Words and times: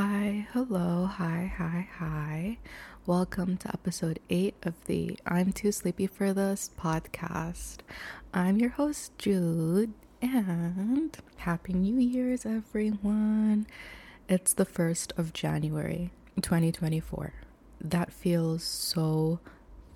Hi, 0.00 0.46
hello, 0.52 1.06
hi, 1.06 1.52
hi, 1.56 1.88
hi. 1.98 2.58
Welcome 3.04 3.56
to 3.56 3.68
episode 3.70 4.20
8 4.30 4.54
of 4.62 4.74
the 4.84 5.18
I'm 5.26 5.50
Too 5.50 5.72
Sleepy 5.72 6.06
for 6.06 6.32
This 6.32 6.70
podcast. 6.78 7.78
I'm 8.32 8.58
your 8.58 8.70
host, 8.70 9.18
Jude, 9.18 9.92
and 10.22 11.18
Happy 11.38 11.72
New 11.72 11.98
Year's, 11.98 12.46
everyone. 12.46 13.66
It's 14.28 14.52
the 14.52 14.64
1st 14.64 15.18
of 15.18 15.32
January, 15.32 16.12
2024. 16.36 17.32
That 17.80 18.12
feels 18.12 18.62
so 18.62 19.40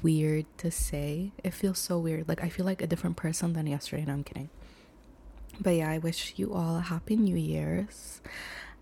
weird 0.02 0.46
to 0.58 0.72
say. 0.72 1.30
It 1.44 1.54
feels 1.54 1.78
so 1.78 2.00
weird. 2.00 2.26
Like, 2.26 2.42
I 2.42 2.48
feel 2.48 2.66
like 2.66 2.82
a 2.82 2.88
different 2.88 3.14
person 3.14 3.52
than 3.52 3.68
yesterday, 3.68 4.02
and 4.02 4.10
I'm 4.10 4.24
kidding. 4.24 4.50
But 5.60 5.76
yeah, 5.76 5.90
I 5.90 5.98
wish 5.98 6.34
you 6.38 6.52
all 6.52 6.78
a 6.78 6.80
Happy 6.80 7.14
New 7.14 7.36
Year's. 7.36 8.20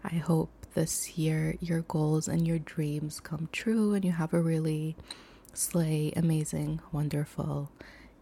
I 0.02 0.14
hope 0.14 0.48
this 0.74 1.18
year 1.18 1.56
your 1.60 1.82
goals 1.82 2.28
and 2.28 2.46
your 2.46 2.58
dreams 2.58 3.20
come 3.20 3.48
true 3.52 3.94
and 3.94 4.04
you 4.04 4.12
have 4.12 4.32
a 4.32 4.40
really 4.40 4.96
slay, 5.52 6.12
amazing, 6.16 6.80
wonderful 6.92 7.70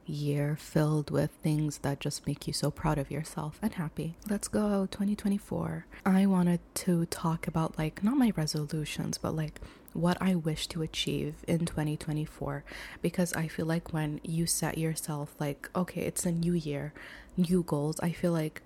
year 0.06 0.56
filled 0.58 1.10
with 1.10 1.30
things 1.42 1.78
that 1.78 2.00
just 2.00 2.26
make 2.26 2.46
you 2.46 2.52
so 2.52 2.70
proud 2.70 2.98
of 2.98 3.10
yourself 3.10 3.58
and 3.60 3.74
happy. 3.74 4.16
Let's 4.28 4.48
go 4.48 4.86
2024. 4.90 5.86
I 6.06 6.26
wanted 6.26 6.60
to 6.76 7.04
talk 7.06 7.46
about 7.46 7.78
like 7.78 8.02
not 8.02 8.16
my 8.16 8.32
resolutions, 8.34 9.18
but 9.18 9.36
like 9.36 9.60
what 9.92 10.16
I 10.20 10.34
wish 10.34 10.66
to 10.68 10.82
achieve 10.82 11.34
in 11.46 11.66
2024 11.66 12.64
because 13.02 13.32
I 13.34 13.48
feel 13.48 13.66
like 13.66 13.92
when 13.92 14.20
you 14.22 14.46
set 14.46 14.78
yourself 14.78 15.34
like 15.38 15.68
okay, 15.74 16.02
it's 16.02 16.24
a 16.24 16.32
new 16.32 16.54
year, 16.54 16.92
new 17.36 17.62
goals, 17.62 18.00
I 18.00 18.12
feel 18.12 18.32
like 18.32 18.62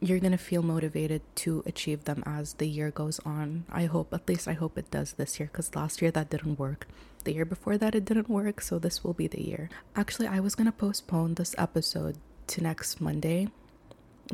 you're 0.00 0.20
going 0.20 0.32
to 0.32 0.38
feel 0.38 0.62
motivated 0.62 1.22
to 1.36 1.62
achieve 1.66 2.04
them 2.04 2.22
as 2.24 2.54
the 2.54 2.68
year 2.68 2.90
goes 2.90 3.18
on. 3.20 3.64
I 3.70 3.86
hope, 3.86 4.12
at 4.12 4.28
least 4.28 4.46
I 4.46 4.52
hope 4.52 4.78
it 4.78 4.90
does 4.90 5.12
this 5.14 5.40
year, 5.40 5.48
because 5.50 5.74
last 5.74 6.00
year 6.00 6.10
that 6.12 6.30
didn't 6.30 6.58
work. 6.58 6.86
The 7.24 7.34
year 7.34 7.44
before 7.44 7.76
that 7.78 7.94
it 7.94 8.04
didn't 8.04 8.28
work, 8.28 8.60
so 8.60 8.78
this 8.78 9.02
will 9.02 9.14
be 9.14 9.26
the 9.26 9.44
year. 9.44 9.68
Actually, 9.96 10.28
I 10.28 10.40
was 10.40 10.54
going 10.54 10.66
to 10.66 10.72
postpone 10.72 11.34
this 11.34 11.54
episode 11.58 12.16
to 12.48 12.62
next 12.62 13.00
Monday 13.00 13.48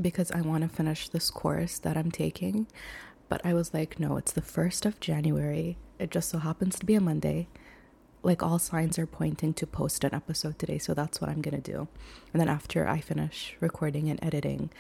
because 0.00 0.30
I 0.30 0.40
want 0.40 0.62
to 0.62 0.68
finish 0.68 1.08
this 1.08 1.30
course 1.30 1.78
that 1.78 1.96
I'm 1.96 2.10
taking. 2.10 2.66
But 3.28 3.44
I 3.44 3.54
was 3.54 3.72
like, 3.72 3.98
no, 3.98 4.16
it's 4.16 4.32
the 4.32 4.42
1st 4.42 4.86
of 4.86 5.00
January. 5.00 5.76
It 5.98 6.10
just 6.10 6.28
so 6.28 6.38
happens 6.38 6.78
to 6.78 6.86
be 6.86 6.94
a 6.94 7.00
Monday. 7.00 7.48
Like 8.22 8.42
all 8.42 8.58
signs 8.58 8.98
are 8.98 9.06
pointing 9.06 9.54
to 9.54 9.66
post 9.66 10.04
an 10.04 10.14
episode 10.14 10.58
today, 10.58 10.78
so 10.78 10.94
that's 10.94 11.20
what 11.20 11.30
I'm 11.30 11.42
gonna 11.42 11.60
do. 11.60 11.88
And 12.32 12.40
then 12.40 12.48
after 12.48 12.88
I 12.88 13.00
finish 13.00 13.56
recording 13.60 14.08
and 14.08 14.22
editing, 14.22 14.70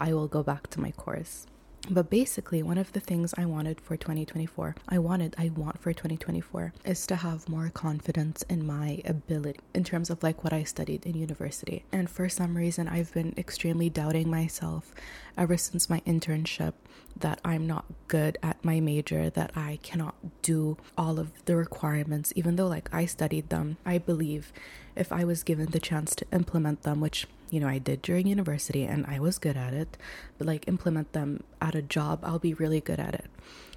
I 0.00 0.12
will 0.14 0.28
go 0.28 0.42
back 0.42 0.68
to 0.70 0.80
my 0.80 0.90
course. 0.92 1.46
But 1.88 2.10
basically, 2.10 2.62
one 2.62 2.76
of 2.76 2.92
the 2.92 3.00
things 3.00 3.34
I 3.38 3.46
wanted 3.46 3.80
for 3.80 3.96
2024, 3.96 4.76
I 4.88 4.98
wanted, 4.98 5.34
I 5.38 5.48
want 5.48 5.80
for 5.80 5.92
2024, 5.92 6.74
is 6.84 7.06
to 7.06 7.16
have 7.16 7.48
more 7.48 7.70
confidence 7.70 8.42
in 8.50 8.66
my 8.66 9.00
ability 9.04 9.60
in 9.74 9.82
terms 9.82 10.10
of 10.10 10.22
like 10.22 10.44
what 10.44 10.52
I 10.52 10.62
studied 10.62 11.06
in 11.06 11.16
university. 11.16 11.84
And 11.90 12.10
for 12.10 12.28
some 12.28 12.56
reason, 12.56 12.86
I've 12.86 13.12
been 13.14 13.34
extremely 13.38 13.88
doubting 13.88 14.30
myself 14.30 14.94
ever 15.38 15.56
since 15.56 15.88
my 15.88 16.00
internship 16.00 16.74
that 17.18 17.40
I'm 17.44 17.66
not 17.66 17.86
good 18.08 18.36
at 18.42 18.62
my 18.64 18.78
major, 18.80 19.30
that 19.30 19.52
I 19.56 19.78
cannot 19.82 20.14
do 20.42 20.76
all 20.98 21.18
of 21.18 21.32
the 21.46 21.56
requirements, 21.56 22.32
even 22.36 22.56
though 22.56 22.68
like 22.68 22.88
I 22.92 23.06
studied 23.06 23.48
them. 23.48 23.78
I 23.86 23.98
believe 23.98 24.52
if 25.00 25.10
I 25.10 25.24
was 25.24 25.42
given 25.42 25.66
the 25.66 25.80
chance 25.80 26.14
to 26.16 26.26
implement 26.30 26.82
them, 26.82 27.00
which 27.00 27.26
you 27.50 27.58
know, 27.58 27.66
I 27.66 27.78
did 27.78 28.02
during 28.02 28.26
university 28.26 28.84
and 28.84 29.04
I 29.06 29.18
was 29.18 29.38
good 29.38 29.56
at 29.56 29.74
it, 29.74 29.96
but 30.38 30.46
like 30.46 30.68
implement 30.68 31.12
them 31.12 31.42
at 31.60 31.74
a 31.74 31.82
job, 31.82 32.20
I'll 32.22 32.38
be 32.38 32.54
really 32.54 32.80
good 32.80 33.00
at 33.00 33.14
it. 33.14 33.28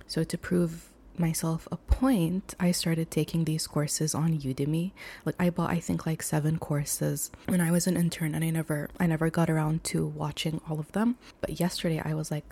So 0.06 0.24
to 0.24 0.38
prove 0.38 0.90
myself 1.18 1.68
a 1.72 1.78
point, 1.78 2.56
I 2.60 2.72
started 2.72 3.10
taking 3.10 3.46
these 3.46 3.68
courses 3.68 4.14
on 4.14 4.38
Udemy. 4.38 4.92
Like 5.26 5.36
I 5.40 5.50
bought 5.50 5.72
I 5.72 5.80
think 5.80 6.06
like 6.06 6.22
7 6.22 6.60
courses 6.60 7.32
when 7.48 7.62
I 7.62 7.72
was 7.72 7.88
an 7.88 7.98
intern 7.98 8.36
and 8.36 8.44
I 8.44 8.50
never 8.50 8.90
I 9.00 9.08
never 9.08 9.30
got 9.30 9.50
around 9.50 9.84
to 9.86 10.06
watching 10.06 10.62
all 10.70 10.80
of 10.80 10.92
them. 10.92 11.18
But 11.42 11.60
yesterday 11.60 12.02
I 12.04 12.14
was 12.14 12.32
like 12.32 12.46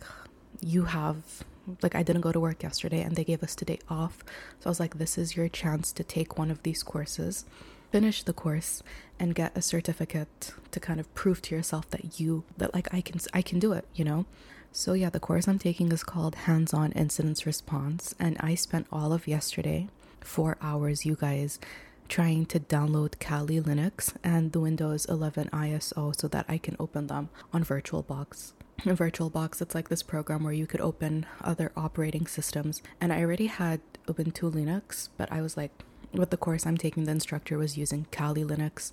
you 0.59 0.85
have 0.85 1.43
like 1.83 1.95
I 1.95 2.03
didn't 2.03 2.21
go 2.21 2.31
to 2.31 2.39
work 2.39 2.63
yesterday 2.63 3.01
and 3.01 3.15
they 3.15 3.23
gave 3.23 3.43
us 3.43 3.55
today 3.55 3.79
off. 3.89 4.23
So 4.59 4.67
I 4.67 4.69
was 4.69 4.79
like 4.79 4.97
this 4.97 5.17
is 5.17 5.35
your 5.35 5.49
chance 5.49 5.91
to 5.93 6.03
take 6.03 6.37
one 6.37 6.49
of 6.49 6.63
these 6.63 6.83
courses 6.83 7.45
finish 7.91 8.23
the 8.23 8.33
course 8.33 8.81
and 9.19 9.35
get 9.35 9.55
a 9.55 9.61
certificate 9.61 10.53
to 10.71 10.79
kind 10.79 10.99
of 10.99 11.13
prove 11.13 11.41
to 11.43 11.55
yourself 11.55 11.89
that 11.91 12.19
you 12.19 12.43
that 12.57 12.73
like 12.73 12.93
I 12.93 13.01
can 13.01 13.19
I 13.33 13.41
can 13.41 13.59
do 13.59 13.73
it, 13.73 13.85
you 13.93 14.05
know? 14.05 14.25
So 14.71 14.93
yeah, 14.93 15.09
the 15.09 15.19
course 15.19 15.47
I'm 15.47 15.59
taking 15.59 15.91
is 15.91 16.03
called 16.03 16.35
Hands-on 16.35 16.93
Incidents 16.93 17.45
Response 17.45 18.15
and 18.19 18.37
I 18.39 18.55
spent 18.55 18.87
all 18.91 19.11
of 19.11 19.27
yesterday 19.27 19.89
4 20.21 20.57
hours 20.61 21.05
you 21.05 21.15
guys 21.15 21.59
trying 22.07 22.45
to 22.45 22.59
download 22.59 23.19
Kali 23.19 23.59
Linux 23.61 24.13
and 24.23 24.51
the 24.51 24.59
Windows 24.59 25.05
11 25.05 25.49
ISO 25.53 26.19
so 26.19 26.27
that 26.27 26.45
I 26.47 26.57
can 26.57 26.75
open 26.79 27.07
them 27.07 27.29
on 27.53 27.63
VirtualBox. 27.63 28.53
In 28.83 28.97
VirtualBox, 28.97 29.61
it's 29.61 29.75
like 29.75 29.89
this 29.89 30.03
program 30.03 30.43
where 30.43 30.53
you 30.53 30.67
could 30.67 30.81
open 30.81 31.25
other 31.41 31.71
operating 31.77 32.27
systems. 32.27 32.81
And 32.99 33.13
I 33.13 33.21
already 33.21 33.47
had 33.47 33.79
Ubuntu 34.07 34.51
Linux, 34.51 35.09
but 35.17 35.31
I 35.31 35.41
was 35.41 35.55
like, 35.55 35.71
with 36.13 36.29
the 36.29 36.37
course 36.37 36.65
I'm 36.65 36.77
taking, 36.77 37.05
the 37.05 37.11
instructor 37.11 37.57
was 37.57 37.77
using 37.77 38.05
Kali 38.11 38.43
Linux 38.43 38.91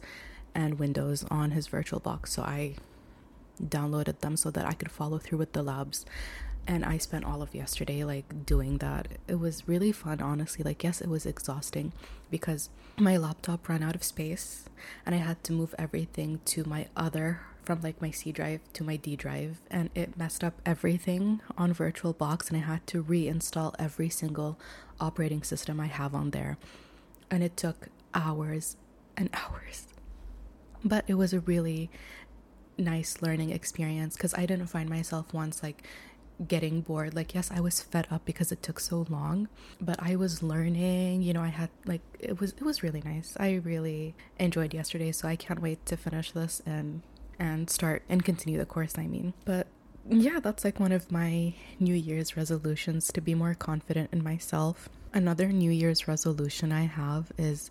and 0.54 0.78
Windows 0.78 1.24
on 1.30 1.52
his 1.52 1.66
virtual 1.66 2.00
box. 2.00 2.32
so 2.32 2.42
I 2.42 2.74
downloaded 3.62 4.20
them 4.20 4.36
so 4.36 4.50
that 4.50 4.66
I 4.66 4.72
could 4.72 4.90
follow 4.90 5.18
through 5.18 5.38
with 5.38 5.52
the 5.52 5.62
labs. 5.62 6.06
And 6.66 6.84
I 6.84 6.98
spent 6.98 7.24
all 7.24 7.42
of 7.42 7.54
yesterday 7.54 8.04
like 8.04 8.44
doing 8.44 8.78
that. 8.78 9.08
It 9.26 9.40
was 9.40 9.66
really 9.66 9.90
fun, 9.90 10.20
honestly. 10.20 10.62
Like, 10.62 10.84
yes, 10.84 11.00
it 11.00 11.08
was 11.08 11.24
exhausting 11.24 11.92
because 12.30 12.68
my 12.98 13.16
laptop 13.16 13.68
ran 13.68 13.82
out 13.82 13.94
of 13.94 14.04
space 14.04 14.66
and 15.06 15.14
I 15.14 15.18
had 15.18 15.42
to 15.44 15.52
move 15.52 15.74
everything 15.78 16.40
to 16.46 16.64
my 16.64 16.86
other 16.94 17.40
from 17.64 17.80
like 17.82 18.00
my 18.00 18.10
C 18.10 18.32
drive 18.32 18.60
to 18.74 18.84
my 18.84 18.96
D 18.96 19.14
drive 19.14 19.60
and 19.70 19.90
it 19.94 20.16
messed 20.16 20.42
up 20.42 20.54
everything 20.64 21.40
on 21.56 21.74
VirtualBox 21.74 22.48
and 22.48 22.56
I 22.56 22.60
had 22.60 22.86
to 22.88 23.04
reinstall 23.04 23.74
every 23.78 24.08
single 24.08 24.58
operating 25.00 25.42
system 25.42 25.78
I 25.78 25.86
have 25.86 26.14
on 26.14 26.30
there 26.30 26.56
and 27.30 27.42
it 27.42 27.56
took 27.56 27.88
hours 28.14 28.76
and 29.16 29.30
hours. 29.34 29.86
But 30.84 31.04
it 31.08 31.14
was 31.14 31.32
a 31.32 31.40
really 31.40 31.90
nice 32.76 33.20
learning 33.20 33.50
experience 33.50 34.16
because 34.16 34.34
I 34.34 34.46
didn't 34.46 34.68
find 34.68 34.88
myself 34.88 35.34
once 35.34 35.62
like 35.62 35.82
getting 36.46 36.80
bored. 36.82 37.14
Like, 37.14 37.34
yes, 37.34 37.50
I 37.50 37.60
was 37.60 37.80
fed 37.80 38.06
up 38.10 38.24
because 38.24 38.52
it 38.52 38.62
took 38.62 38.78
so 38.78 39.04
long, 39.08 39.48
but 39.80 39.96
I 40.00 40.14
was 40.16 40.42
learning. 40.42 41.22
You 41.22 41.32
know, 41.32 41.42
I 41.42 41.48
had 41.48 41.70
like 41.84 42.02
it 42.20 42.40
was 42.40 42.52
it 42.52 42.62
was 42.62 42.82
really 42.82 43.02
nice. 43.04 43.36
I 43.38 43.54
really 43.54 44.14
enjoyed 44.38 44.72
yesterday, 44.74 45.12
so 45.12 45.28
I 45.28 45.36
can't 45.36 45.60
wait 45.60 45.84
to 45.86 45.96
finish 45.96 46.30
this 46.30 46.62
and 46.64 47.02
and 47.38 47.68
start 47.68 48.02
and 48.08 48.24
continue 48.24 48.58
the 48.58 48.66
course. 48.66 48.96
I 48.96 49.06
mean, 49.06 49.34
but 49.44 49.66
yeah, 50.08 50.40
that's 50.40 50.64
like 50.64 50.80
one 50.80 50.92
of 50.92 51.10
my 51.10 51.54
New 51.78 51.94
Year's 51.94 52.36
resolutions 52.36 53.12
to 53.12 53.20
be 53.20 53.34
more 53.34 53.54
confident 53.54 54.10
in 54.12 54.22
myself 54.22 54.88
Another 55.12 55.48
New 55.48 55.70
Year's 55.70 56.06
resolution 56.06 56.70
I 56.70 56.82
have 56.82 57.32
is 57.38 57.70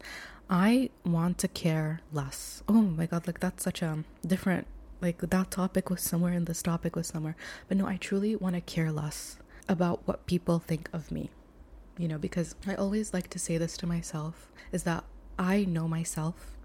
I 0.50 0.90
want 1.06 1.38
to 1.40 1.48
care 1.48 2.02
less. 2.12 2.64
Oh 2.68 2.82
my 2.82 3.06
god, 3.06 3.28
like 3.28 3.40
that's 3.40 3.64
such 3.64 3.82
a 3.82 4.04
different 4.26 4.66
like 5.02 5.20
that 5.20 5.52
topic 5.52 5.92
was 5.92 6.02
somewhere 6.02 6.34
and 6.34 6.48
this 6.48 6.64
topic 6.64 6.96
was 6.96 7.08
somewhere. 7.08 7.36
But 7.68 7.78
no, 7.78 7.86
I 7.86 7.98
truly 7.98 8.36
want 8.36 8.56
to 8.56 8.62
care 8.62 8.92
less 8.92 9.38
about 9.70 10.02
what 10.08 10.26
people 10.26 10.58
think 10.60 10.90
of 10.92 11.12
me. 11.12 11.30
You 11.98 12.08
know, 12.08 12.18
because 12.18 12.56
I 12.66 12.74
always 12.74 13.14
like 13.14 13.30
to 13.32 13.40
say 13.40 13.58
this 13.58 13.78
to 13.78 13.88
myself 13.88 14.52
is 14.72 14.84
that 14.84 15.04
I 15.38 15.66
know 15.66 15.88
myself 15.88 16.58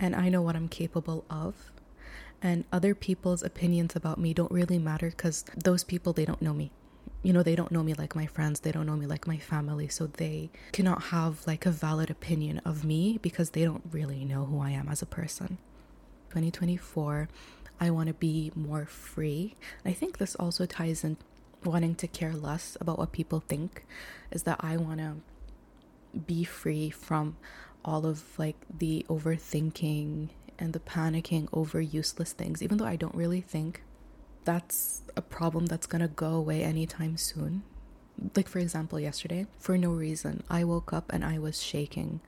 and 0.00 0.16
I 0.16 0.28
know 0.28 0.42
what 0.42 0.56
I'm 0.56 0.68
capable 0.68 1.24
of. 1.30 1.72
And 2.42 2.64
other 2.72 2.94
people's 2.94 3.42
opinions 3.42 3.94
about 3.94 4.18
me 4.18 4.34
don't 4.34 4.52
really 4.52 4.78
matter 4.78 5.10
because 5.10 5.44
those 5.56 5.84
people, 5.84 6.12
they 6.12 6.24
don't 6.24 6.42
know 6.42 6.54
me 6.54 6.70
you 7.22 7.32
know, 7.32 7.42
they 7.42 7.56
don't 7.56 7.72
know 7.72 7.82
me 7.82 7.94
like 7.94 8.14
my 8.14 8.26
friends, 8.26 8.60
they 8.60 8.72
don't 8.72 8.86
know 8.86 8.96
me 8.96 9.06
like 9.06 9.26
my 9.26 9.38
family, 9.38 9.88
so 9.88 10.06
they 10.06 10.50
cannot 10.72 11.04
have 11.04 11.46
like 11.46 11.66
a 11.66 11.70
valid 11.70 12.10
opinion 12.10 12.60
of 12.64 12.84
me 12.84 13.18
because 13.20 13.50
they 13.50 13.64
don't 13.64 13.82
really 13.90 14.24
know 14.24 14.44
who 14.44 14.60
I 14.60 14.70
am 14.70 14.88
as 14.88 15.02
a 15.02 15.06
person. 15.06 15.58
2024, 16.30 17.28
I 17.80 17.90
want 17.90 18.08
to 18.08 18.14
be 18.14 18.52
more 18.54 18.86
free. 18.86 19.56
I 19.84 19.92
think 19.92 20.18
this 20.18 20.34
also 20.36 20.66
ties 20.66 21.02
in 21.04 21.16
wanting 21.64 21.96
to 21.96 22.06
care 22.06 22.34
less 22.34 22.76
about 22.80 22.98
what 22.98 23.12
people 23.12 23.40
think, 23.40 23.84
is 24.30 24.44
that 24.44 24.60
I 24.60 24.76
want 24.76 24.98
to 24.98 25.16
be 26.18 26.44
free 26.44 26.90
from 26.90 27.36
all 27.84 28.06
of 28.06 28.38
like 28.38 28.56
the 28.78 29.04
overthinking 29.08 30.28
and 30.58 30.72
the 30.72 30.80
panicking 30.80 31.48
over 31.52 31.80
useless 31.80 32.32
things, 32.32 32.62
even 32.62 32.78
though 32.78 32.84
I 32.84 32.96
don't 32.96 33.14
really 33.14 33.40
think 33.40 33.82
that's 34.48 35.02
a 35.14 35.20
problem 35.20 35.66
that's 35.66 35.86
gonna 35.86 36.08
go 36.08 36.32
away 36.32 36.62
anytime 36.62 37.18
soon. 37.18 37.62
Like, 38.34 38.48
for 38.48 38.60
example, 38.60 38.98
yesterday, 38.98 39.46
for 39.58 39.76
no 39.76 39.90
reason, 39.90 40.42
I 40.48 40.64
woke 40.64 40.90
up 40.90 41.12
and 41.12 41.22
I 41.22 41.38
was 41.38 41.62
shaking. 41.62 42.20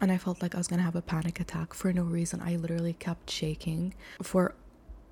And 0.00 0.10
I 0.10 0.16
felt 0.16 0.40
like 0.40 0.54
I 0.54 0.58
was 0.58 0.68
gonna 0.68 0.88
have 0.90 0.96
a 0.96 1.02
panic 1.02 1.38
attack 1.38 1.74
for 1.74 1.92
no 1.92 2.04
reason. 2.04 2.40
I 2.40 2.56
literally 2.56 2.94
kept 2.94 3.28
shaking 3.30 3.92
for 4.22 4.54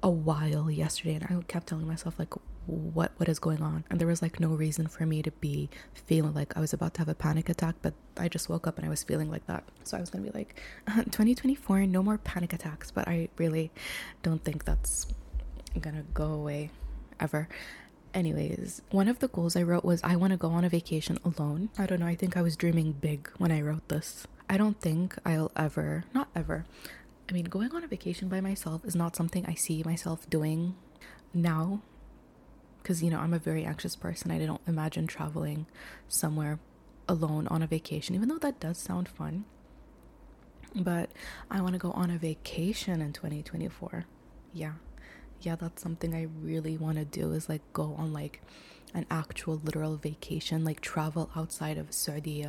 a 0.02 0.08
while 0.08 0.70
yesterday. 0.70 1.16
And 1.16 1.24
I 1.24 1.42
kept 1.46 1.66
telling 1.66 1.86
myself, 1.86 2.18
like, 2.18 2.32
what 2.66 3.12
what 3.18 3.28
is 3.28 3.38
going 3.38 3.60
on 3.60 3.84
and 3.90 4.00
there 4.00 4.08
was 4.08 4.22
like 4.22 4.40
no 4.40 4.48
reason 4.48 4.86
for 4.86 5.04
me 5.04 5.20
to 5.20 5.30
be 5.32 5.68
feeling 5.92 6.32
like 6.32 6.56
i 6.56 6.60
was 6.60 6.72
about 6.72 6.94
to 6.94 7.00
have 7.02 7.10
a 7.10 7.14
panic 7.14 7.50
attack 7.50 7.74
but 7.82 7.92
i 8.16 8.26
just 8.26 8.48
woke 8.48 8.66
up 8.66 8.78
and 8.78 8.86
i 8.86 8.88
was 8.88 9.04
feeling 9.04 9.30
like 9.30 9.46
that 9.46 9.62
so 9.82 9.98
i 9.98 10.00
was 10.00 10.08
gonna 10.08 10.24
be 10.24 10.30
like 10.30 10.58
2024 10.86 11.84
no 11.84 12.02
more 12.02 12.16
panic 12.16 12.54
attacks 12.54 12.90
but 12.90 13.06
i 13.06 13.28
really 13.36 13.70
don't 14.22 14.42
think 14.44 14.64
that's 14.64 15.06
gonna 15.80 16.04
go 16.14 16.26
away 16.32 16.70
ever. 17.20 17.48
Anyways 18.12 18.80
one 18.90 19.08
of 19.08 19.18
the 19.18 19.28
goals 19.28 19.56
i 19.56 19.62
wrote 19.62 19.84
was 19.84 20.00
i 20.04 20.14
want 20.14 20.30
to 20.30 20.36
go 20.36 20.50
on 20.50 20.64
a 20.64 20.68
vacation 20.68 21.18
alone. 21.24 21.68
I 21.78 21.86
don't 21.86 22.00
know 22.00 22.06
i 22.06 22.14
think 22.14 22.36
i 22.36 22.42
was 22.42 22.56
dreaming 22.56 22.92
big 22.92 23.28
when 23.38 23.50
i 23.50 23.60
wrote 23.60 23.88
this. 23.88 24.26
I 24.48 24.56
don't 24.56 24.80
think 24.80 25.16
i'll 25.26 25.50
ever 25.56 26.04
not 26.14 26.28
ever. 26.34 26.64
I 27.28 27.32
mean 27.32 27.46
going 27.46 27.72
on 27.72 27.82
a 27.82 27.88
vacation 27.88 28.28
by 28.28 28.40
myself 28.40 28.84
is 28.84 28.94
not 28.94 29.16
something 29.16 29.44
i 29.46 29.54
see 29.54 29.82
myself 29.82 30.28
doing 30.30 30.76
now 31.32 31.82
because 32.82 33.02
you 33.02 33.10
know 33.10 33.18
i'm 33.18 33.34
a 33.34 33.38
very 33.38 33.64
anxious 33.64 33.96
person. 33.96 34.30
I 34.30 34.38
don't 34.44 34.60
imagine 34.66 35.06
traveling 35.06 35.66
somewhere 36.08 36.58
alone 37.08 37.48
on 37.48 37.62
a 37.62 37.66
vacation 37.66 38.14
even 38.14 38.28
though 38.28 38.38
that 38.38 38.60
does 38.60 38.78
sound 38.78 39.08
fun. 39.08 39.44
But 40.76 41.10
i 41.50 41.60
want 41.60 41.72
to 41.74 41.78
go 41.78 41.90
on 41.92 42.10
a 42.10 42.18
vacation 42.18 43.00
in 43.00 43.12
2024 43.12 44.06
yeah 44.52 44.72
yeah 45.44 45.56
that's 45.56 45.82
something 45.82 46.14
i 46.14 46.26
really 46.42 46.76
want 46.76 46.96
to 46.96 47.04
do 47.04 47.32
is 47.32 47.48
like 47.48 47.62
go 47.72 47.94
on 47.98 48.12
like 48.12 48.42
an 48.94 49.06
actual 49.10 49.60
literal 49.64 49.96
vacation 49.96 50.64
like 50.64 50.80
travel 50.80 51.30
outside 51.36 51.78
of 51.78 51.92
saudi 51.92 52.46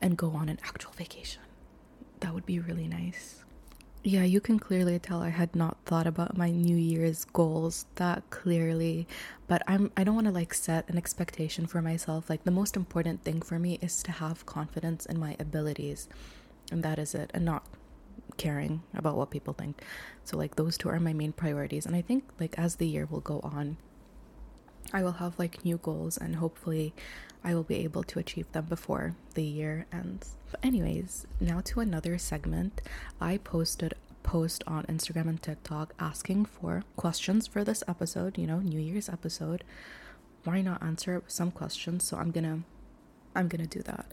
and 0.00 0.16
go 0.16 0.30
on 0.30 0.48
an 0.48 0.58
actual 0.64 0.92
vacation 0.92 1.42
that 2.20 2.34
would 2.34 2.46
be 2.46 2.58
really 2.58 2.88
nice 2.88 3.44
yeah, 4.02 4.24
you 4.24 4.40
can 4.40 4.58
clearly 4.58 4.98
tell 4.98 5.22
I 5.22 5.28
had 5.28 5.54
not 5.54 5.76
thought 5.84 6.06
about 6.06 6.34
my 6.34 6.50
New 6.50 6.76
Year's 6.76 7.26
goals 7.26 7.84
that 7.96 8.22
clearly, 8.30 9.06
but 9.46 9.62
I'm 9.66 9.92
I 9.94 10.04
don't 10.04 10.14
want 10.14 10.26
to 10.26 10.32
like 10.32 10.54
set 10.54 10.88
an 10.88 10.96
expectation 10.96 11.66
for 11.66 11.82
myself. 11.82 12.30
Like 12.30 12.44
the 12.44 12.50
most 12.50 12.76
important 12.76 13.24
thing 13.24 13.42
for 13.42 13.58
me 13.58 13.78
is 13.82 14.02
to 14.04 14.12
have 14.12 14.46
confidence 14.46 15.04
in 15.04 15.20
my 15.20 15.36
abilities. 15.38 16.08
And 16.72 16.82
that 16.82 16.98
is 16.98 17.14
it 17.14 17.30
and 17.34 17.44
not 17.44 17.64
caring 18.40 18.82
about 18.94 19.16
what 19.16 19.30
people 19.30 19.52
think. 19.52 19.82
So 20.24 20.38
like 20.38 20.56
those 20.56 20.78
two 20.78 20.88
are 20.88 20.98
my 20.98 21.12
main 21.12 21.32
priorities 21.32 21.84
and 21.84 21.94
I 21.94 22.00
think 22.00 22.24
like 22.40 22.58
as 22.58 22.76
the 22.76 22.86
year 22.86 23.06
will 23.06 23.20
go 23.20 23.40
on, 23.40 23.76
I 24.94 25.02
will 25.02 25.20
have 25.20 25.38
like 25.38 25.62
new 25.64 25.76
goals 25.76 26.16
and 26.16 26.36
hopefully 26.36 26.94
I 27.44 27.54
will 27.54 27.62
be 27.64 27.84
able 27.84 28.02
to 28.04 28.18
achieve 28.18 28.50
them 28.52 28.64
before 28.64 29.14
the 29.34 29.44
year 29.44 29.86
ends. 29.92 30.36
But 30.50 30.64
anyways, 30.64 31.26
now 31.38 31.60
to 31.66 31.80
another 31.80 32.16
segment. 32.16 32.80
I 33.20 33.36
posted 33.36 33.92
post 34.22 34.64
on 34.66 34.84
Instagram 34.84 35.28
and 35.28 35.42
TikTok 35.42 35.92
asking 35.98 36.46
for 36.46 36.84
questions 36.96 37.46
for 37.46 37.62
this 37.62 37.82
episode, 37.86 38.38
you 38.38 38.46
know, 38.46 38.60
New 38.60 38.80
Year's 38.80 39.08
episode. 39.08 39.64
Why 40.44 40.62
not 40.62 40.82
answer 40.82 41.22
some 41.26 41.50
questions? 41.50 42.04
So 42.04 42.16
I'm 42.16 42.30
going 42.30 42.44
to 42.44 42.58
I'm 43.34 43.48
going 43.48 43.66
to 43.66 43.78
do 43.78 43.82
that. 43.82 44.06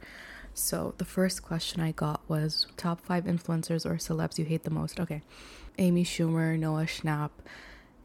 So 0.58 0.96
the 0.98 1.06
first 1.06 1.44
question 1.44 1.82
I 1.82 1.92
got 1.92 2.22
was 2.28 2.66
top 2.78 3.00
5 3.06 3.26
influencers 3.26 3.86
or 3.86 3.96
celebs 3.98 4.40
you 4.40 4.46
hate 4.46 4.64
the 4.64 4.72
most. 4.72 5.00
Okay. 5.00 5.22
Amy 5.78 6.04
Schumer, 6.04 6.58
Noah 6.58 6.86
Schnapp, 6.86 7.30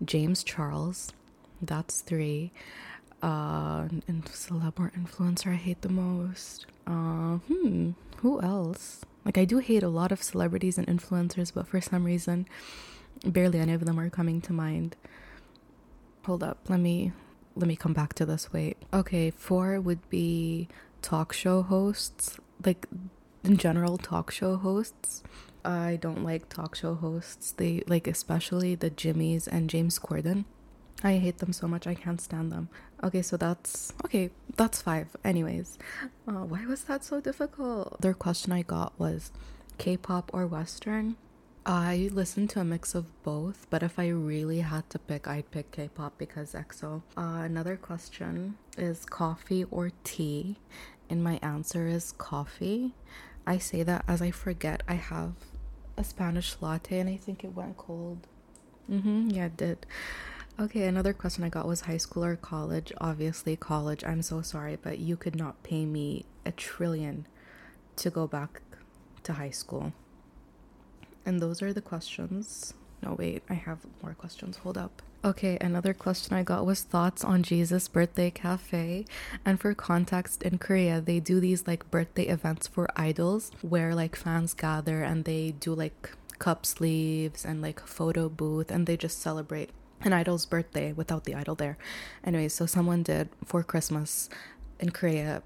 James 0.04 0.44
Charles. 0.44 1.12
That's 1.60 2.00
3 2.02 2.52
uh 3.22 3.87
and 4.08 4.25
celeb 4.26 4.81
or 4.81 4.90
influencer 4.99 5.52
I 5.52 5.56
hate 5.56 5.81
the 5.81 5.88
most. 5.88 6.66
Uh 6.87 7.38
hmm, 7.49 7.93
who 8.19 8.43
else? 8.43 9.00
Like 9.25 9.38
I 9.38 9.44
do 9.46 9.58
hate 9.58 9.82
a 9.82 9.88
lot 9.88 10.12
of 10.12 10.22
celebrities 10.22 10.76
and 10.76 10.87
influencers, 10.87 11.54
but 11.54 11.66
for 11.66 11.81
some 11.81 12.04
reason 12.04 12.46
barely 13.25 13.60
any 13.60 13.72
of 13.72 13.87
them 13.87 13.99
are 13.99 14.10
coming 14.10 14.40
to 14.43 14.52
mind. 14.52 14.96
Hold 16.26 16.43
up, 16.43 16.58
let 16.69 16.81
me 16.81 17.12
let 17.56 17.66
me 17.66 17.76
come 17.76 17.94
back 17.94 18.12
to 18.14 18.26
this. 18.26 18.52
Wait. 18.52 18.76
Okay, 18.93 19.31
four 19.31 19.81
would 19.81 20.08
be 20.10 20.69
talk 21.02 21.32
show 21.32 21.62
hosts, 21.62 22.38
like 22.64 22.87
in 23.44 23.56
general 23.56 23.99
talk 23.99 24.31
show 24.31 24.56
hosts. 24.56 25.22
I 25.64 25.99
don't 26.00 26.25
like 26.25 26.49
talk 26.49 26.75
show 26.75 26.94
hosts. 26.94 27.52
They 27.52 27.82
like 27.87 28.06
especially 28.06 28.75
the 28.75 28.90
Jimmys 28.90 29.46
and 29.46 29.69
James 29.69 29.99
Corden. 29.99 30.44
I 31.04 31.14
hate 31.14 31.38
them 31.38 31.52
so 31.52 31.66
much. 31.66 31.87
I 31.87 31.94
can't 31.94 32.20
stand 32.20 32.52
them. 32.52 32.69
Okay, 33.02 33.22
so 33.22 33.37
that's 33.37 33.93
okay. 34.04 34.31
That's 34.56 34.81
five. 34.81 35.08
Anyways, 35.25 35.78
uh, 36.28 36.44
why 36.44 36.64
was 36.66 36.84
that 36.84 37.04
so 37.04 37.20
difficult? 37.20 38.00
Their 38.00 38.14
question 38.14 38.52
I 38.52 38.62
got 38.62 38.99
was 38.99 39.32
K-pop 39.78 40.31
or 40.32 40.46
Western. 40.46 41.16
I 41.64 42.11
listen 42.12 42.49
to 42.49 42.61
a 42.61 42.64
mix 42.64 42.93
of 42.97 43.06
both, 43.23 43.69
but 43.70 43.85
if 43.85 43.97
I 43.97 44.09
really 44.09 44.61
had 44.61 44.91
to 44.91 44.99
pick, 44.99 45.29
I'd 45.29 45.50
pick 45.53 45.70
K-pop 45.70 46.19
because 46.19 46.55
EXO. 46.55 47.03
Uh, 47.17 47.43
another 47.44 47.76
question 47.76 48.56
is 48.76 49.05
coffee 49.05 49.64
or 49.70 49.93
tea, 50.03 50.56
and 51.09 51.23
my 51.23 51.38
answer 51.41 51.87
is 51.87 52.12
coffee. 52.12 52.94
I 53.47 53.59
say 53.59 53.85
that 53.85 54.05
as 54.09 54.20
I 54.20 54.32
forget 54.32 54.82
I 54.88 54.94
have 54.94 55.35
a 55.97 56.03
Spanish 56.03 56.56
latte, 56.61 56.99
and 56.99 57.09
I 57.09 57.17
think 57.17 57.44
it 57.44 57.55
went 57.55 57.76
cold. 57.76 58.26
Mm-hmm. 58.91 59.31
Yeah, 59.31 59.47
it 59.47 59.56
did. 59.56 59.87
Okay, 60.59 60.87
another 60.87 61.12
question 61.12 61.44
I 61.44 61.49
got 61.49 61.69
was 61.69 61.82
high 61.82 61.97
school 61.97 62.25
or 62.25 62.35
college. 62.35 62.93
Obviously, 63.00 63.55
college. 63.55 64.03
I'm 64.05 64.23
so 64.23 64.43
sorry, 64.43 64.76
but 64.82 64.99
you 64.99 65.17
could 65.17 65.37
not 65.37 65.62
pay 65.62 65.85
me 65.85 66.25
a 66.44 66.50
trillion 66.50 67.26
to 67.97 68.11
go 68.11 68.26
back 68.26 68.62
to 69.23 69.35
high 69.35 69.50
school. 69.50 69.93
And 71.25 71.41
those 71.41 71.63
are 71.63 71.73
the 71.73 71.81
questions. 71.81 72.75
No, 73.03 73.15
wait, 73.19 73.43
I 73.49 73.55
have 73.55 73.79
more 74.03 74.15
questions. 74.15 74.59
Hold 74.59 74.79
up. 74.79 75.03
Okay, 75.25 75.57
another 75.61 75.95
question 75.95 76.37
I 76.37 76.43
got 76.43 76.67
was 76.67 76.83
thoughts 76.83 77.23
on 77.23 77.45
Jesus 77.45 77.87
Birthday 77.87 78.31
Cafe. 78.31 79.05
And 79.45 79.61
for 79.61 79.73
context, 79.73 80.43
in 80.43 80.59
Korea, 80.59 81.01
they 81.01 81.21
do 81.21 81.39
these 81.39 81.67
like 81.67 81.89
birthday 81.91 82.27
events 82.27 82.67
for 82.67 82.89
idols 82.97 83.53
where 83.63 83.95
like 83.95 84.17
fans 84.17 84.53
gather 84.53 85.03
and 85.03 85.25
they 85.25 85.53
do 85.53 85.75
like 85.75 86.11
cup 86.41 86.67
sleeves 86.67 87.45
and 87.45 87.63
like 87.63 87.79
photo 87.87 88.29
booth 88.29 88.69
and 88.71 88.89
they 88.89 88.97
just 88.97 89.21
celebrate 89.21 89.71
an 90.01 90.13
idol's 90.13 90.45
birthday 90.45 90.93
without 90.93 91.23
the 91.23 91.37
idol 91.37 91.55
there. 91.55 91.79
Anyway, 92.25 92.49
so 92.49 92.67
someone 92.67 93.05
did 93.05 93.29
for 93.45 93.63
Christmas 93.63 94.29
in 94.81 94.91
Korea 94.91 95.43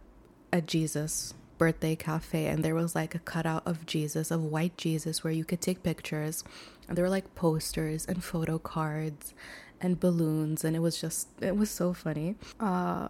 a 0.53 0.63
Jesus 0.63 1.35
birthday 1.59 1.97
cafe 1.97 2.47
and 2.47 2.65
there 2.65 2.75
was 2.75 2.95
like 2.95 3.15
a 3.15 3.19
cutout 3.21 3.63
of 3.67 3.87
Jesus, 3.87 4.31
of 4.31 4.43
white 4.43 4.77
Jesus 4.77 5.23
where 5.23 5.33
you 5.33 5.45
could 5.45 5.61
take 5.61 5.83
pictures. 5.83 6.45
And 6.89 6.97
there 6.97 7.05
were 7.05 7.11
like 7.11 7.35
posters 7.35 8.07
and 8.07 8.23
photo 8.23 8.59
cards 8.59 9.35
and 9.81 10.01
balloons 10.01 10.65
and 10.65 10.75
it 10.75 10.81
was 10.81 11.01
just 11.01 11.29
it 11.41 11.57
was 11.57 11.71
so 11.71 11.93
funny. 11.93 12.37
Uh 12.61 13.09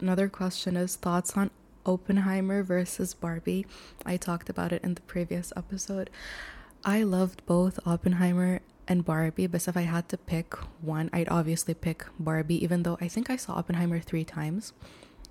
another 0.00 0.28
question 0.28 0.76
is 0.76 0.96
thoughts 0.96 1.36
on 1.36 1.50
Oppenheimer 1.86 2.62
versus 2.62 3.14
Barbie. 3.14 3.66
I 4.04 4.16
talked 4.16 4.48
about 4.48 4.72
it 4.72 4.82
in 4.82 4.94
the 4.94 5.00
previous 5.02 5.52
episode. 5.56 6.10
I 6.84 7.02
loved 7.02 7.44
both 7.46 7.78
Oppenheimer 7.86 8.60
and 8.88 9.04
Barbie, 9.04 9.46
but 9.46 9.68
if 9.68 9.76
I 9.76 9.82
had 9.82 10.08
to 10.08 10.18
pick 10.18 10.54
one, 10.80 11.10
I'd 11.12 11.28
obviously 11.28 11.74
pick 11.74 12.06
Barbie, 12.18 12.62
even 12.62 12.82
though 12.82 12.98
I 13.00 13.08
think 13.08 13.30
I 13.30 13.36
saw 13.36 13.54
Oppenheimer 13.54 14.00
three 14.00 14.24
times. 14.24 14.72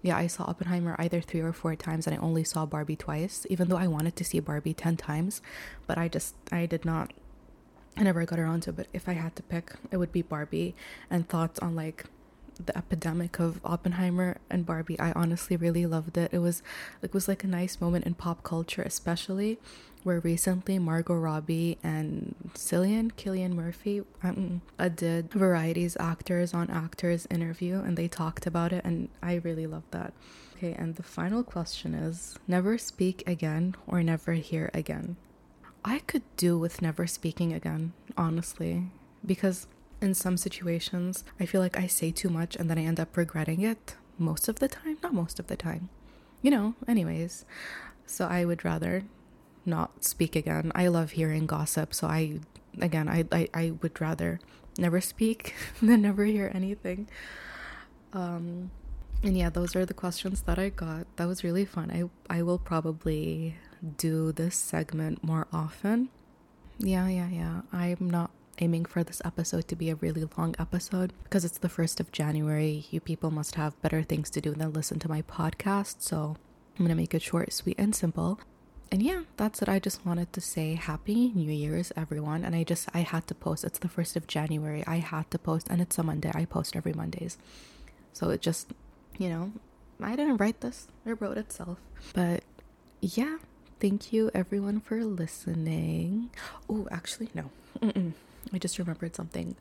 Yeah, 0.01 0.17
I 0.17 0.27
saw 0.27 0.43
Oppenheimer 0.45 0.95
either 0.97 1.19
three 1.19 1.41
or 1.41 1.51
four 1.51 1.75
times, 1.75 2.07
and 2.07 2.15
I 2.15 2.19
only 2.19 2.43
saw 2.43 2.65
Barbie 2.65 2.95
twice, 2.95 3.45
even 3.49 3.67
though 3.67 3.77
I 3.77 3.87
wanted 3.87 4.15
to 4.15 4.23
see 4.23 4.39
Barbie 4.39 4.73
10 4.73 4.95
times. 4.95 5.41
But 5.87 5.97
I 5.97 6.07
just, 6.07 6.35
I 6.51 6.65
did 6.65 6.85
not, 6.85 7.11
I 7.97 8.03
never 8.03 8.25
got 8.25 8.39
around 8.39 8.63
to 8.63 8.69
it. 8.69 8.75
But 8.77 8.87
if 8.93 9.09
I 9.09 9.13
had 9.13 9.35
to 9.35 9.43
pick, 9.43 9.73
it 9.91 9.97
would 9.97 10.11
be 10.13 10.21
Barbie. 10.21 10.73
And 11.09 11.27
thoughts 11.27 11.59
on 11.59 11.75
like 11.75 12.05
the 12.63 12.77
epidemic 12.77 13.39
of 13.39 13.59
Oppenheimer 13.63 14.37
and 14.49 14.65
Barbie, 14.65 14.99
I 14.99 15.11
honestly 15.13 15.55
really 15.55 15.85
loved 15.85 16.17
it. 16.17 16.33
It 16.33 16.39
was, 16.39 16.61
it 17.01 17.13
was 17.13 17.27
like 17.27 17.43
a 17.43 17.47
nice 17.47 17.79
moment 17.79 18.05
in 18.05 18.13
pop 18.13 18.43
culture, 18.43 18.81
especially 18.81 19.57
where 20.03 20.19
recently 20.19 20.79
Margot 20.79 21.15
Robbie 21.15 21.77
and 21.83 22.35
Cillian 22.53 23.15
Killian 23.15 23.55
Murphy 23.55 24.01
um, 24.23 24.61
uh, 24.77 24.87
did 24.87 25.31
Variety's 25.31 25.97
actors 25.99 26.53
on 26.53 26.69
actors 26.69 27.27
interview 27.29 27.81
and 27.81 27.97
they 27.97 28.07
talked 28.07 28.47
about 28.47 28.71
it 28.71 28.83
and 28.85 29.09
I 29.21 29.35
really 29.35 29.67
love 29.67 29.83
that. 29.91 30.13
Okay, 30.55 30.73
and 30.73 30.95
the 30.95 31.03
final 31.03 31.43
question 31.43 31.93
is 31.93 32.37
never 32.47 32.77
speak 32.77 33.23
again 33.27 33.75
or 33.87 34.03
never 34.03 34.33
hear 34.33 34.69
again. 34.73 35.15
I 35.83 35.99
could 35.99 36.23
do 36.35 36.57
with 36.57 36.81
never 36.81 37.07
speaking 37.07 37.53
again, 37.53 37.93
honestly, 38.17 38.87
because 39.25 39.67
in 40.01 40.13
some 40.13 40.37
situations 40.37 41.23
I 41.39 41.45
feel 41.45 41.61
like 41.61 41.77
I 41.77 41.87
say 41.87 42.11
too 42.11 42.29
much 42.29 42.55
and 42.55 42.69
then 42.69 42.77
I 42.77 42.83
end 42.83 42.99
up 42.99 43.15
regretting 43.17 43.61
it 43.61 43.95
most 44.17 44.47
of 44.47 44.59
the 44.59 44.67
time, 44.67 44.97
not 45.01 45.13
most 45.13 45.39
of 45.39 45.47
the 45.47 45.55
time. 45.55 45.89
You 46.41 46.51
know, 46.51 46.75
anyways. 46.87 47.45
So 48.05 48.27
I 48.27 48.45
would 48.45 48.65
rather 48.65 49.03
not 49.65 50.03
speak 50.03 50.35
again. 50.35 50.71
I 50.75 50.87
love 50.87 51.11
hearing 51.11 51.45
gossip, 51.45 51.93
so 51.93 52.07
I 52.07 52.39
again 52.81 53.07
I 53.07 53.25
I, 53.31 53.49
I 53.53 53.71
would 53.81 53.99
rather 53.99 54.39
never 54.77 55.01
speak 55.01 55.53
than 55.81 56.01
never 56.01 56.25
hear 56.25 56.51
anything. 56.53 57.07
Um 58.13 58.71
and 59.21 59.37
yeah, 59.37 59.49
those 59.49 59.75
are 59.75 59.85
the 59.85 59.93
questions 59.93 60.43
that 60.43 60.57
I 60.57 60.69
got. 60.69 61.05
That 61.17 61.27
was 61.27 61.43
really 61.43 61.65
fun. 61.65 61.91
I 61.91 62.37
I 62.37 62.41
will 62.41 62.59
probably 62.59 63.57
do 63.97 64.31
this 64.31 64.55
segment 64.55 65.23
more 65.23 65.47
often. 65.51 66.09
Yeah, 66.77 67.07
yeah, 67.07 67.29
yeah. 67.29 67.61
I'm 67.73 68.09
not 68.09 68.31
aiming 68.59 68.85
for 68.85 69.03
this 69.03 69.21
episode 69.25 69.67
to 69.67 69.75
be 69.75 69.89
a 69.89 69.95
really 69.95 70.27
long 70.37 70.55
episode 70.59 71.13
because 71.23 71.43
it's 71.43 71.57
the 71.57 71.69
1st 71.69 71.99
of 71.99 72.11
January. 72.11 72.85
You 72.91 72.99
people 72.99 73.31
must 73.31 73.55
have 73.55 73.81
better 73.81 74.03
things 74.03 74.29
to 74.31 74.41
do 74.41 74.53
than 74.53 74.73
listen 74.73 74.99
to 74.99 75.09
my 75.09 75.21
podcast. 75.23 76.01
So 76.01 76.37
I'm 76.77 76.85
going 76.85 76.89
to 76.89 76.95
make 76.95 77.13
it 77.13 77.21
short, 77.21 77.51
sweet, 77.53 77.79
and 77.79 77.95
simple. 77.95 78.39
And 78.91 79.03
yeah, 79.03 79.21
that's 79.37 79.61
it. 79.61 79.69
I 79.69 79.79
just 79.79 80.05
wanted 80.05 80.33
to 80.33 80.41
say 80.41 80.73
Happy 80.73 81.31
New 81.35 81.51
Year's, 81.51 81.91
everyone. 81.95 82.43
And 82.43 82.55
I 82.55 82.63
just, 82.63 82.89
I 82.93 82.99
had 83.01 83.27
to 83.27 83.35
post. 83.35 83.63
It's 83.63 83.79
the 83.79 83.87
1st 83.87 84.15
of 84.15 84.27
January. 84.27 84.83
I 84.87 84.97
had 84.97 85.29
to 85.31 85.37
post, 85.37 85.67
and 85.69 85.79
it's 85.79 85.97
a 85.97 86.03
Monday. 86.03 86.31
I 86.33 86.45
post 86.45 86.75
every 86.75 86.93
Mondays. 86.93 87.37
So 88.13 88.29
it 88.29 88.41
just, 88.41 88.71
you 89.17 89.29
know, 89.29 89.51
I 90.01 90.15
didn't 90.15 90.37
write 90.37 90.61
this, 90.61 90.87
it 91.05 91.21
wrote 91.21 91.37
itself. 91.37 91.77
But 92.13 92.43
yeah, 93.01 93.37
thank 93.79 94.11
you 94.11 94.31
everyone 94.33 94.79
for 94.79 95.03
listening. 95.03 96.31
Oh, 96.69 96.87
actually, 96.89 97.29
no. 97.33 97.51
Mm-mm. 97.81 98.13
I 98.53 98.57
just 98.57 98.79
remembered 98.79 99.15
something. 99.15 99.55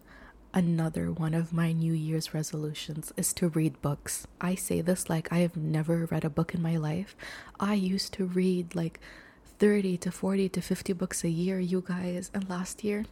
Another 0.55 1.13
one 1.13 1.35
of 1.35 1.53
my 1.53 1.73
New 1.73 1.93
Year's 1.93 2.33
resolutions 2.33 3.13
is 3.17 3.33
to 3.35 3.49
read 3.49 3.81
books. 3.83 4.27
I 4.41 4.55
say 4.55 4.81
this 4.81 5.09
like 5.11 5.31
I 5.33 5.39
have 5.39 5.57
never 5.57 6.07
read 6.07 6.25
a 6.25 6.31
book 6.31 6.55
in 6.55 6.63
my 6.63 6.77
life. 6.77 7.15
I 7.61 7.75
used 7.75 8.13
to 8.15 8.25
read 8.25 8.75
like 8.75 8.99
30 9.59 9.99
to 9.99 10.11
40 10.11 10.49
to 10.51 10.61
50 10.63 10.93
books 10.95 11.25
a 11.25 11.29
year, 11.29 11.59
you 11.61 11.85
guys, 11.87 12.31
and 12.33 12.49
last 12.49 12.83
year 12.83 13.05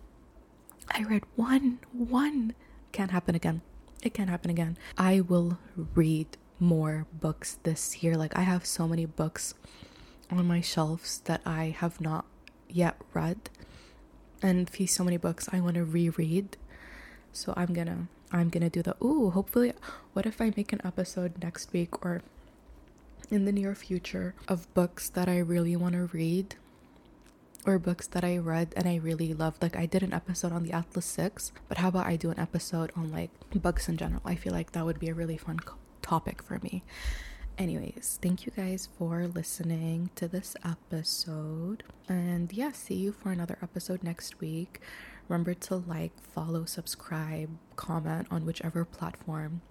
I 0.91 1.03
read 1.03 1.25
one. 1.35 1.79
One. 1.93 2.55
Can't 2.93 3.11
happen 3.11 3.35
again. 3.35 3.63
It 4.03 4.15
can't 4.15 4.31
happen 4.31 4.51
again. 4.51 4.79
I 4.97 5.21
will 5.21 5.59
read 5.95 6.37
more 6.61 7.07
books 7.13 7.59
this 7.65 8.03
year. 8.03 8.17
Like, 8.17 8.37
I 8.37 8.43
have 8.43 8.65
so 8.65 8.87
many 8.87 9.05
books 9.05 9.55
on 10.31 10.47
my 10.47 10.61
shelves 10.61 11.19
that 11.25 11.41
I 11.45 11.75
have 11.79 12.01
not 12.01 12.25
yet 12.69 12.97
read, 13.15 13.51
and 14.43 14.71
so 14.87 15.05
many 15.05 15.17
books 15.17 15.49
I 15.53 15.61
want 15.61 15.75
to 15.75 15.85
reread. 15.85 16.57
So 17.33 17.53
I'm 17.57 17.73
gonna 17.73 18.09
I'm 18.33 18.49
gonna 18.49 18.71
do 18.71 18.83
the 18.83 18.97
ooh. 19.03 19.31
Hopefully, 19.31 19.73
what 20.13 20.27
if 20.27 20.41
I 20.41 20.53
make 20.57 20.73
an 20.73 20.81
episode 20.85 21.43
next 21.43 21.73
week 21.73 22.05
or 22.05 22.23
in 23.31 23.45
the 23.45 23.53
near 23.53 23.75
future 23.75 24.35
of 24.49 24.73
books 24.75 25.09
that 25.11 25.29
I 25.29 25.39
really 25.39 25.77
want 25.77 25.95
to 25.95 26.07
read 26.07 26.57
or 27.67 27.79
books 27.79 28.07
that 28.07 28.25
I 28.25 28.39
read 28.39 28.73
and 28.77 28.89
I 28.89 28.97
really 28.97 29.35
loved. 29.35 29.63
Like 29.63 29.77
I 29.77 29.87
did 29.87 30.03
an 30.03 30.13
episode 30.13 30.53
on 30.53 30.63
the 30.63 30.73
Atlas 30.73 31.05
6, 31.07 31.53
but 31.69 31.79
how 31.79 31.89
about 31.89 32.07
I 32.07 32.17
do 32.17 32.31
an 32.31 32.39
episode 32.39 32.93
on 32.97 33.11
like 33.11 33.31
books 33.55 33.89
in 33.89 33.97
general? 33.97 34.23
I 34.25 34.37
feel 34.37 34.53
like 34.53 34.73
that 34.73 34.85
would 34.85 35.01
be 35.01 35.09
a 35.09 35.15
really 35.15 35.37
fun 35.37 35.59
topic 36.01 36.43
for 36.43 36.61
me. 36.61 36.85
Anyways, 37.59 38.19
thank 38.21 38.45
you 38.45 38.53
guys 38.55 38.89
for 38.99 39.27
listening 39.27 40.11
to 40.15 40.29
this 40.29 40.57
episode. 40.63 41.85
And 42.09 42.53
yeah, 42.53 42.73
see 42.73 42.97
you 42.97 43.13
for 43.13 43.33
another 43.33 43.57
episode 43.63 44.03
next 44.03 44.41
week. 44.41 44.81
Remember 45.29 45.55
to 45.55 45.77
like, 45.77 46.13
follow, 46.23 46.67
subscribe, 46.67 47.49
comment 47.77 48.29
on 48.31 48.45
whichever 48.45 48.85
platform 48.85 49.63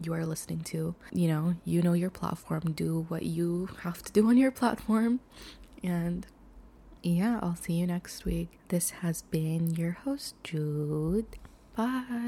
you 0.00 0.14
are 0.14 0.24
listening 0.24 0.60
to. 0.60 0.94
You 1.12 1.28
know, 1.28 1.56
you 1.64 1.82
know 1.82 1.92
your 1.92 2.10
platform. 2.10 2.72
Do 2.72 3.04
what 3.08 3.24
you 3.24 3.68
have 3.82 4.02
to 4.04 4.12
do 4.12 4.28
on 4.28 4.36
your 4.36 4.52
platform. 4.52 5.18
And 5.82 6.26
yeah, 7.02 7.40
I'll 7.42 7.56
see 7.56 7.74
you 7.74 7.86
next 7.88 8.24
week. 8.24 8.60
This 8.68 8.90
has 8.90 9.22
been 9.22 9.74
your 9.74 9.92
host, 9.92 10.36
Jude. 10.44 11.36
Bye. 11.76 12.20